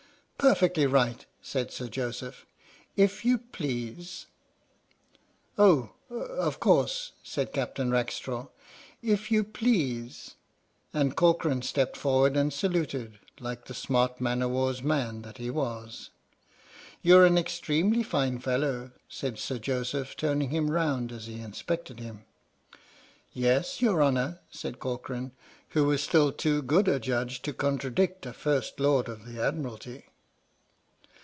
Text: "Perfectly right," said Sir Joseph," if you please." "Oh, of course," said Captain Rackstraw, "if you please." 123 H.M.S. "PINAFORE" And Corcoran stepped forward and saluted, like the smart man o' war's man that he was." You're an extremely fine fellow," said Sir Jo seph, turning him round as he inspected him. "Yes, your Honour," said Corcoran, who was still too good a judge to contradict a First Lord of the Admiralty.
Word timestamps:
"Perfectly 0.51 0.87
right," 0.87 1.23
said 1.39 1.69
Sir 1.69 1.87
Joseph," 1.87 2.47
if 3.05 3.23
you 3.23 3.37
please." 3.37 4.25
"Oh, 5.55 5.91
of 6.09 6.59
course," 6.59 7.11
said 7.21 7.53
Captain 7.53 7.91
Rackstraw, 7.91 8.47
"if 9.03 9.29
you 9.29 9.43
please." 9.43 10.37
123 10.93 10.93
H.M.S. 10.93 10.93
"PINAFORE" 10.93 11.01
And 11.01 11.15
Corcoran 11.15 11.61
stepped 11.61 11.95
forward 11.95 12.35
and 12.35 12.51
saluted, 12.51 13.19
like 13.39 13.65
the 13.65 13.75
smart 13.75 14.19
man 14.19 14.41
o' 14.41 14.47
war's 14.47 14.81
man 14.81 15.21
that 15.21 15.37
he 15.37 15.51
was." 15.51 16.09
You're 17.03 17.27
an 17.27 17.37
extremely 17.37 18.01
fine 18.01 18.39
fellow," 18.39 18.93
said 19.07 19.37
Sir 19.37 19.59
Jo 19.59 19.83
seph, 19.83 20.15
turning 20.17 20.49
him 20.49 20.71
round 20.71 21.11
as 21.11 21.27
he 21.27 21.39
inspected 21.39 21.99
him. 21.99 22.25
"Yes, 23.31 23.79
your 23.79 24.01
Honour," 24.01 24.39
said 24.49 24.79
Corcoran, 24.79 25.33
who 25.69 25.85
was 25.85 26.01
still 26.01 26.31
too 26.31 26.63
good 26.63 26.87
a 26.87 26.99
judge 26.99 27.43
to 27.43 27.53
contradict 27.53 28.25
a 28.25 28.33
First 28.33 28.79
Lord 28.79 29.07
of 29.07 29.25
the 29.27 29.39
Admiralty. 29.39 30.05